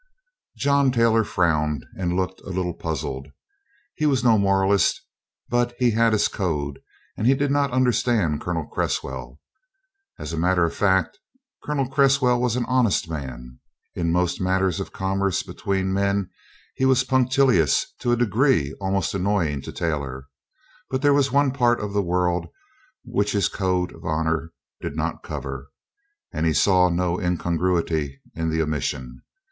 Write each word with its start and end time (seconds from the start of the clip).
John 0.57 0.91
Taylor 0.91 1.23
frowned 1.23 1.85
and 1.95 2.15
looked 2.15 2.41
a 2.41 2.49
little 2.49 2.73
puzzled. 2.73 3.27
He 3.93 4.07
was 4.07 4.23
no 4.23 4.39
moralist, 4.39 4.99
but 5.47 5.75
he 5.77 5.91
had 5.91 6.11
his 6.11 6.27
code 6.27 6.79
and 7.15 7.27
he 7.27 7.35
did 7.35 7.51
not 7.51 7.69
understand 7.69 8.41
Colonel 8.41 8.65
Cresswell. 8.65 9.39
As 10.17 10.33
a 10.33 10.39
matter 10.39 10.65
of 10.65 10.73
fact, 10.73 11.19
Colonel 11.63 11.87
Cresswell 11.87 12.41
was 12.41 12.55
an 12.55 12.65
honest 12.65 13.11
man. 13.11 13.59
In 13.93 14.11
most 14.11 14.41
matters 14.41 14.79
of 14.79 14.91
commerce 14.91 15.43
between 15.43 15.93
men 15.93 16.31
he 16.73 16.85
was 16.85 17.03
punctilious 17.03 17.85
to 17.99 18.11
a 18.11 18.17
degree 18.17 18.73
almost 18.81 19.13
annoying 19.13 19.61
to 19.61 19.71
Taylor. 19.71 20.25
But 20.89 21.03
there 21.03 21.13
was 21.13 21.31
one 21.31 21.51
part 21.51 21.79
of 21.79 21.93
the 21.93 22.01
world 22.01 22.47
which 23.03 23.33
his 23.33 23.47
code 23.49 23.93
of 23.93 24.03
honor 24.03 24.51
did 24.81 24.95
not 24.95 25.21
cover, 25.21 25.69
and 26.33 26.47
he 26.47 26.53
saw 26.53 26.89
no 26.89 27.19
incongruity 27.19 28.19
in 28.33 28.49
the 28.49 28.63
omission. 28.63 29.21